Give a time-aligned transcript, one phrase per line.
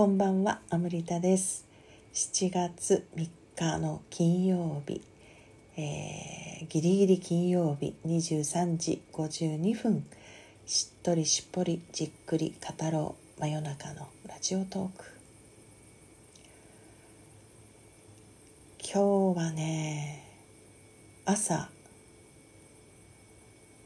[0.00, 1.66] こんばんは、アムリタです。
[2.14, 5.02] 7月3日の金曜日、
[5.76, 10.06] えーギリギリ金曜日23時52分、
[10.64, 15.04] しっとりしっぽりじっくり語ろう真夜中のラジオトーク。
[18.82, 20.24] 今日はね、
[21.26, 21.68] 朝、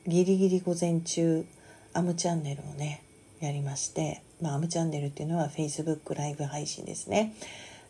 [0.07, 1.45] ギリギリ午前中、
[1.93, 3.03] アムチャンネルをね、
[3.41, 7.35] やりまして、まあ、アムチャンネルっていうのは Facebook ライブ配信ですね。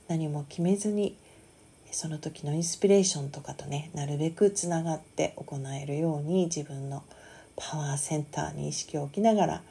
[0.08, 1.16] 何も決めずに、
[1.90, 7.02] その時のインスピレーションとかとね、なるべくつながって行えるように自分の
[7.56, 9.62] パワーセンターに意識を置きながら、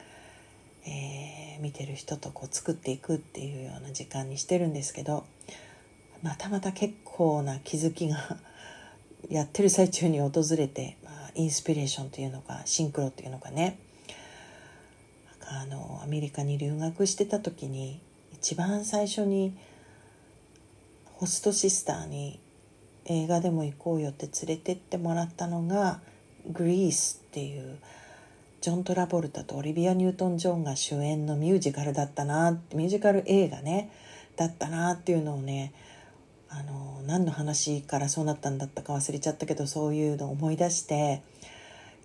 [0.86, 5.24] えー見てる人とこう作っていくっていうような時間にしてるんですけど、
[6.22, 8.16] またまた結構な気づきが
[9.28, 13.78] やってる最中に訪れて、まあ、インスピレーションというのかシンクロっていうのかね
[15.46, 18.00] あのアメリカに留学してた時に
[18.32, 19.56] 一番最初に
[21.14, 22.40] ホストシスターに
[23.06, 26.00] 映画でも行こうよって連れてってもらったのが
[26.50, 27.78] 「グリース」っていう
[28.60, 33.90] ジョン・トラボルタとオリビア・ニュートン・ジョンが主演のミュージカルだったなミュージカル映画ね
[34.36, 35.72] だったなっていうのをね
[36.48, 41.22] あの何の話からそうなったんだったか忘れちゃったけどそういうのを思い出して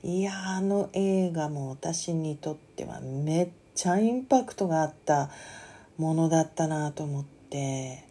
[0.01, 5.29] いやあの映画も私にとってはめっちゃインパクトがあった
[5.97, 8.05] ものだったなと思って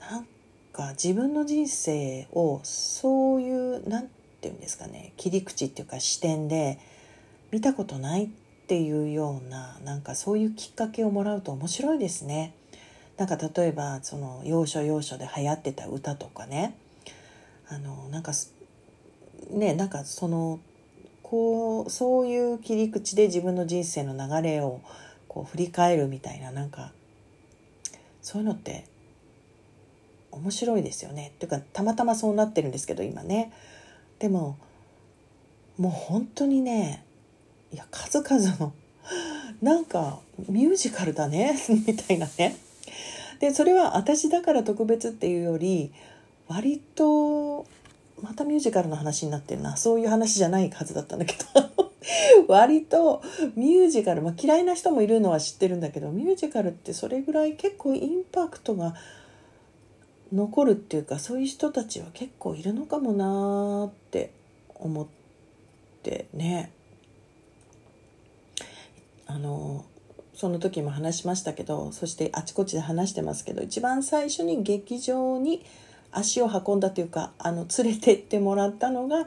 [0.00, 0.26] なん
[0.72, 4.08] か自分の人生をそういうなん
[4.40, 6.78] ていうんですかね切り口っていうか視点で
[7.50, 8.28] 見たことないっ
[8.66, 12.54] ていうようななんかそういうきっかけをもらうと面白いですね。
[13.18, 16.76] なんか例えばその要所要所で流行ってた歌とかね
[17.68, 18.32] あのなんか
[19.50, 20.58] ねなんかその
[21.34, 24.80] こうそういう切り口で自分の人生の流れを
[25.26, 26.92] こう振り返るみたいななんか
[28.22, 28.84] そういうのって
[30.30, 31.32] 面白いですよね。
[31.34, 33.52] っていうかたまたまそうなってるんですけど今ね。
[34.20, 34.56] でも
[35.76, 37.04] もう本当にね
[37.72, 38.72] いや数々の
[39.60, 41.56] なんかミュージカルだね
[41.88, 42.54] みたいなね。
[43.40, 45.92] でそれは私だから特別っていうより
[46.46, 47.66] 割と
[48.22, 49.76] またミュージカルの話になってるな。
[49.76, 51.84] そういう話じゃないはずだったんだけど。
[52.48, 53.22] 割と
[53.56, 58.94] ミュージカル、まあ、嫌いな人もいるのは知ってるんだけどミュージカルってそれぐらい結構インパクトが
[60.32, 64.32] 残るっていうかそういう人たちは結構いるのかもなーって
[64.74, 65.06] 思っ
[66.02, 66.72] てね。
[69.26, 69.84] あの
[70.34, 75.64] その時も話しましたけどそしてあちこちで話してますけど一番最初に劇場に
[76.14, 79.26] 足を運んだというかあの連れてってもらったのが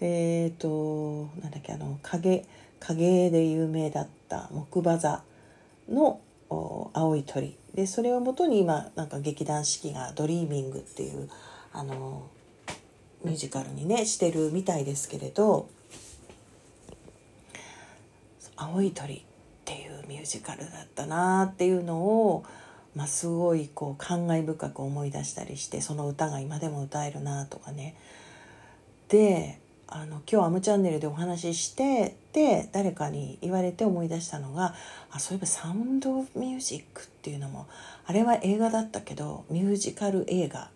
[0.00, 2.46] えっ、となんだっけあの影
[2.78, 5.22] 絵で有名だった木馬座
[5.88, 7.56] の青い鳥。
[7.74, 11.28] でそれをもとに今なんか劇団四季が「ドリーミング」っていう
[11.72, 12.26] あの
[13.24, 15.68] ミュージカルにねしてるみたいですけれど
[18.56, 19.20] 「青い鳥」っ
[19.64, 22.44] ていうミュージカルだったなっていうのを、
[22.94, 27.94] まあ、すごいこう感慨深く思い出したりしてその歌が今でも歌えるなとかね。
[29.08, 29.58] で
[29.92, 34.74] あの今日アムチャンネルでお話ししてで誰かに言われて思い出したのが
[35.10, 37.66] あそういえばサウンド・ミュージックっていうのも
[38.06, 40.70] あれは映画だったけどミュージカル映画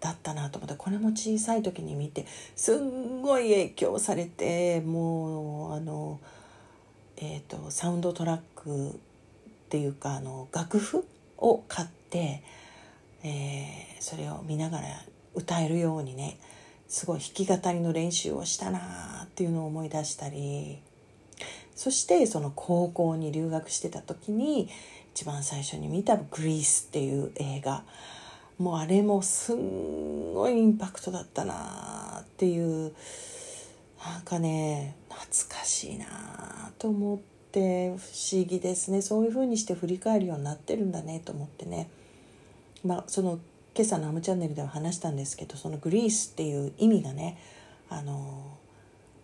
[0.00, 2.24] だったなと思ってこれも小さい時に見て
[2.54, 6.18] すんごい影響されてもうあの
[7.18, 8.92] えー、とサウンドトラックっ
[9.70, 11.04] ていうかあの楽譜
[11.38, 12.42] を買って、
[13.22, 14.86] えーそれを見ながら
[15.34, 16.38] 歌えるようにね
[16.86, 20.78] すごい弾き語りの練習をしたなっていうのを思い出したり
[21.74, 24.68] そしてその高校に留学してた時に
[25.12, 27.82] 一番最初に見た「グリース」っていう映画
[28.58, 32.94] もうあれもすんごいインパクトだったなっていう
[34.04, 39.02] なんかね懐かしいなと思って不思議ですね。
[39.02, 41.88] そういう風にして振り返るようになってるんだねと思ってね。
[42.84, 43.38] まあその
[43.74, 47.38] 今朝の「アムチャンネル」では話したんですけどその「グリース」っていう意味がね
[47.88, 48.56] あの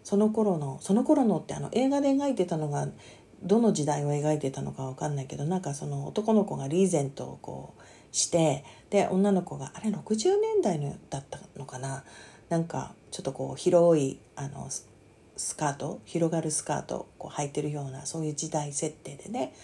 [0.04, 2.88] その頃のその頃のってあの映画で描いてたのが
[3.42, 12.04] どの時代を描いてたのかわかんないけどなんかその男の子がリーゼントをこうしてで女の子があれ60年代のだったのかな。
[12.48, 14.68] なんかちょっとこう広いあの
[15.36, 19.54] スカート広がるスカートこう履いてるようなそういう時代設定でね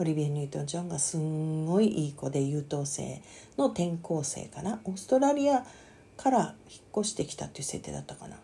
[0.00, 3.20] オリビア・ニュートン・ジョンがすんごいいい子で優等生
[3.56, 4.80] の転校生かな。
[4.84, 5.64] オーストラリア
[6.16, 8.36] から引っ越してきたっていう設定だったかな。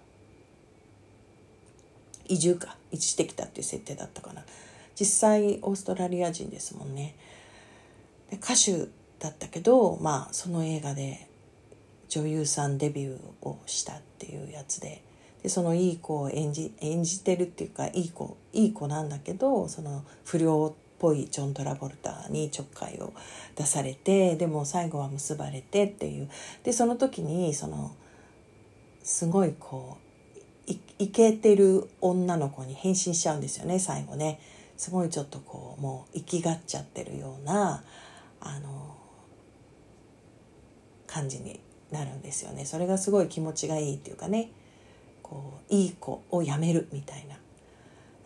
[2.26, 2.76] 移住か。
[2.90, 4.44] 移住してきたっていう設定だったかな。
[4.98, 7.14] 実際オーストラリア人ですもんね。
[8.30, 8.88] で歌手
[9.20, 11.28] だったけど、まあ、その映画で
[12.08, 15.02] 女優さんデビューをしたっていうやつで。
[15.44, 23.12] でそのいい子を演じ演じてるっていうかいい子いい子なんだけどその不良っぽいジョン・トラボルタにちょっかいを
[23.54, 26.30] 出されてでも最後は結ばれてっていう。
[26.62, 27.94] でその時にその
[29.02, 29.98] すごいこ
[30.66, 34.40] ういけてる女の子に変身しちゃうんですよね最後ね。
[34.78, 37.84] すごいちょっとこうもう生きがっちゃってるような
[38.40, 38.96] あの
[41.06, 42.64] 感じになるんですよね。
[42.64, 44.48] それがすごい気持ちがいいっていうかね。
[45.24, 47.34] こういい子をやめるみたいな。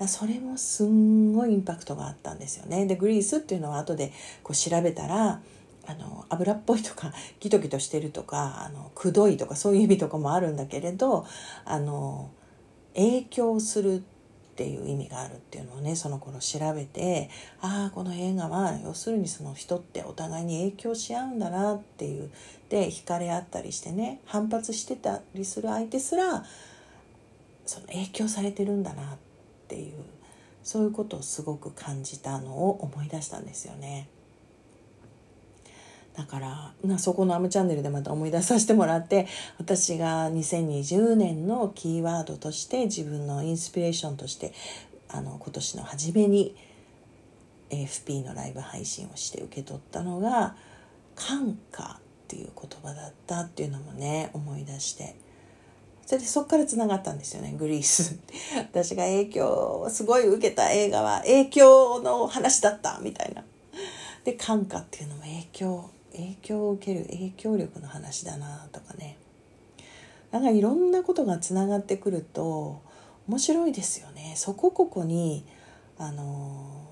[0.06, 2.87] それもすんごいインパクトがあったんですよね。
[2.87, 4.12] でグリースっていうのは後で
[4.43, 5.41] こう調べたら
[5.87, 11.25] あの油っぽいとか ギトギトしてるとかあのくどいとかそういう意味とかもあるんだけれど
[11.65, 12.31] あの
[12.95, 14.00] 影響するっ
[14.55, 17.31] ていう意味があるっていうのをねその頃調べて
[17.61, 22.31] ああこの映画は要するにその人ってお互いに影響し合うんだなっていう
[22.69, 26.45] で惹かれ合ったりしてね反発してたりする相手すら
[27.69, 29.17] その影響されてるんだなっ
[29.69, 29.93] ていう
[30.62, 34.09] そういうことをすごく感じたのを思い出したんですよね。
[36.17, 39.29] だからなそこのアムチャンネルでまた思い出させてもらって
[39.59, 44.53] 私が2020年のキーワードとして自分のインスピレーションとして
[45.09, 46.56] あの今年の初めに
[47.69, 50.56] AFP のライブ配信をして受け取ったのが
[51.14, 55.14] 「感化」っていう言葉だったっていうのもね思い出して
[56.09, 58.19] それでそっからつながったんですよねグリース。
[58.73, 63.45] 私が影響をすごい受けた映画は影響の話だったみたいな。
[64.25, 69.19] で感化っていうのも影響影響を受ける影響力の話だなとかね。
[70.31, 72.81] なんかいろんなことがつながってくると
[73.29, 74.33] 面白いですよね。
[74.35, 75.45] そこここに
[75.99, 76.87] あの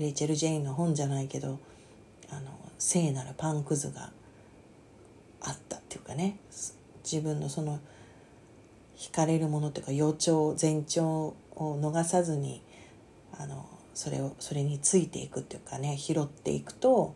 [0.00, 1.60] レイチェル・ジェインの本じゃないけど
[2.28, 4.10] あの聖なるパンくずが
[5.42, 6.38] あったっていうかね
[7.04, 7.78] 自分のその
[9.00, 12.62] 惹かれるものというか予兆前兆を逃さずに
[13.32, 17.14] あのそれをそれについていくっていうかね拾っていくと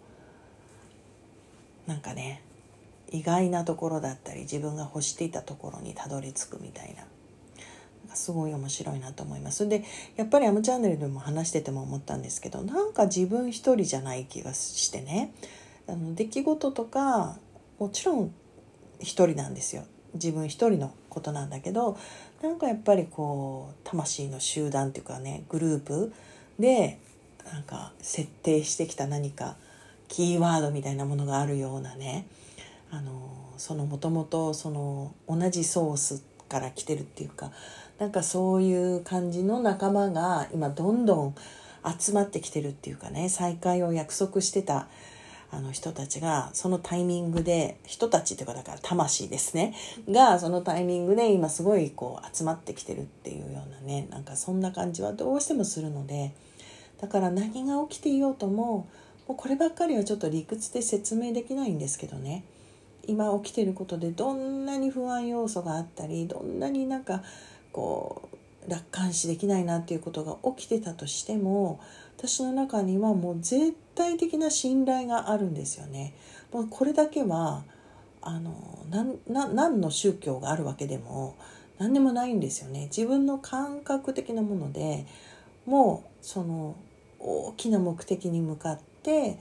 [1.86, 2.42] なんかね
[3.10, 7.04] 意外なところだったり自分が欲していたところにたどり着くみたいな。
[8.16, 9.68] すごい面白いなと思います。
[9.68, 9.82] で
[10.16, 15.34] やっぱりアムチャンネルでも話してても思ったんですけどなんか自分一人じゃない気がしてね。
[15.88, 17.38] あの出来事とか
[17.78, 18.34] もちろん
[19.00, 19.84] 一人なんですよ。
[20.14, 21.96] 自分一人のことなんだけど
[22.42, 26.12] なんかやっぱりこう魂の集団っていうかねグループ
[26.58, 26.98] で
[27.50, 29.56] なんか設定してきた何か
[30.08, 32.26] キーワードみたいなものがあるようなね
[32.90, 33.12] あの
[33.56, 37.50] そのもともとその同じソースから来てるっていうか
[37.98, 41.34] なんかそういう感じの仲間が今どんどん
[41.98, 44.88] 集まってきてるっていうかね再会を約束してた
[45.54, 49.74] あの人たちがそのタイミングで人たちというかだから魂ですね。
[50.08, 56.32] がそのタイミングで今すごいこう集まってきてるっていうようなねなんかそんな感じはどうしてもするので
[57.00, 58.86] だから何が起きていようとも
[59.26, 62.44] もうこればっかりはちょっと理屈で説明できないんですけどね。
[63.06, 67.22] 今起きてることでどんなに不安要素があったりどんなになんか
[67.70, 68.36] こう
[68.68, 71.80] 楽観視できないなっていうことが起きてたとしても
[72.16, 76.14] 私の中にはもう絶対的な信頼があるんですよね。
[76.52, 77.64] もうこれだけは
[78.22, 78.86] あの
[79.28, 81.36] 何の宗教があるわけでも
[81.78, 82.84] 何でもないんですよね。
[82.84, 85.06] 自分の感覚的なもので
[85.66, 86.76] もうその
[87.18, 89.38] 大きな目的に向かって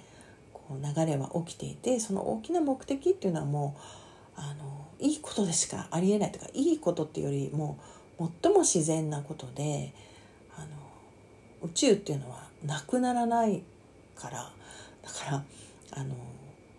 [0.51, 3.81] こう流れは起きていてその大きな目的っていうのはもう
[4.36, 7.77] あのいいことでしかありえないとかいいことっていうよりも
[8.17, 9.93] 最も自然なことで
[10.55, 10.67] あの
[11.67, 13.63] 宇宙っていうのはなくならない
[14.15, 14.51] から
[15.01, 15.43] だから
[15.91, 16.15] あの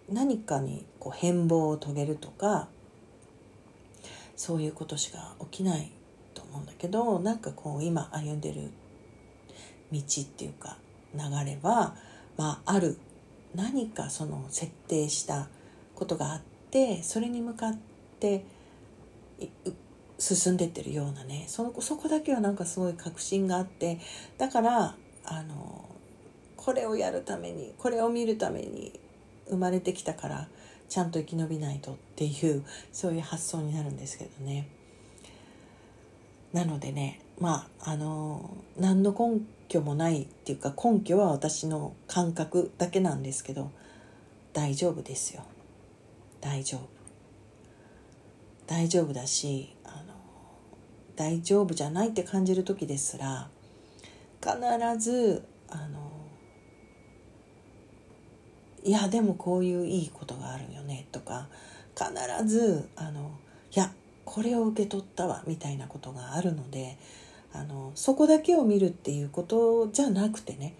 [0.08, 2.68] 何かにこう変貌を遂げるとか
[4.36, 5.90] そういうことしか起きない
[6.34, 8.70] と思うんだけどなんかこう今歩んでる
[9.92, 10.76] 道っていうか
[11.14, 11.94] 流れは、
[12.36, 12.98] まあ、ある。
[13.54, 15.48] 何かその設定した
[15.94, 17.78] ことがあってそれに向かっ
[18.18, 18.44] て
[20.18, 23.98] 進んでってるようなねそのそこだけはなんかすごい確信があって
[24.38, 24.94] だから
[25.24, 25.88] あの
[26.56, 28.98] これをやるためにこれを見るために
[29.48, 30.48] 生まれてきたから
[30.88, 34.68] ちゃんと生き延びないとっていうそういう発想になるんですけどね。
[36.52, 43.72] なのでねまああの何の根拠もないっていうか根拠は私の感覚だけなんですけど
[44.52, 45.42] 大丈夫ですよ
[46.40, 46.88] 大丈夫
[48.66, 50.03] 大丈夫だしあ
[51.16, 53.48] 大丈夫じゃないって感じる時ですら
[54.40, 54.54] 必
[54.98, 56.10] ずあの
[58.82, 61.48] いやでもこういういいことがあるよねとか
[61.96, 63.30] 必ずあの
[63.74, 63.90] いや
[64.24, 66.98] これを受け取ったわみたいなことがあるので
[67.52, 70.74] あのそこだけを見るっていうことじゃなくてね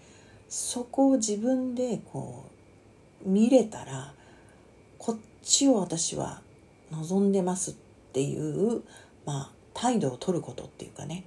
[0.49, 2.49] そこを自分でこ
[3.25, 4.13] う見れたら
[4.97, 6.41] こっちを私は
[6.91, 7.73] 望んでますっ
[8.13, 8.83] ていう、
[9.25, 11.25] まあ、態度を取ることっていうかね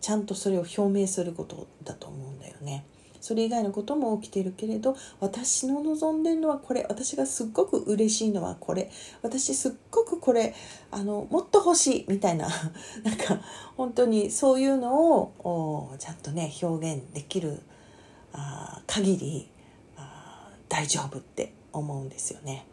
[0.00, 2.86] ちゃんとそれを表明することだと思うんだよね。
[3.20, 8.90] それ以外のことも起きてるけれど私の望んでるのはこれ私がすっごく嬉しいのはこれ
[9.22, 10.56] 私すっごくこれ
[10.90, 12.48] あのもっと欲しいみたいな
[13.04, 13.40] なんか
[13.76, 17.62] 本当にそういうのをちゃんとね表現できる
[18.32, 19.48] あ限り
[19.96, 22.66] あ大丈夫って思うんですよね。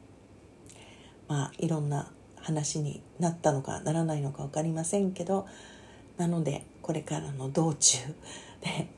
[1.27, 2.11] まあいろんな
[2.41, 5.47] 話になったのかならないのか分かりませんけど
[6.17, 7.99] なのでこれからの道中
[8.61, 8.89] で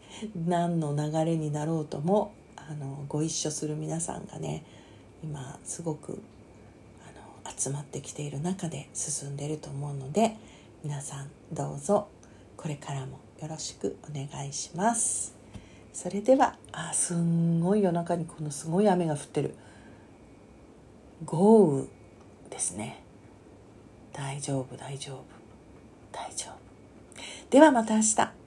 [0.45, 4.65] 何の流れになろうともあのご一緒する皆さんがね
[5.23, 6.21] 今すごく
[7.03, 10.35] あの集まってきている中で進んでいると思うので
[10.83, 12.07] 皆さんどうぞ
[12.57, 15.41] これからもよろしくお願いします。
[15.93, 19.55] それではあすんごい夜中にこのすごい雨が降ってる
[21.25, 21.87] 豪雨
[22.49, 23.03] ですね
[24.21, 25.25] 大丈夫大丈夫。
[26.11, 26.53] 大丈夫。
[27.49, 28.40] ではまた明日。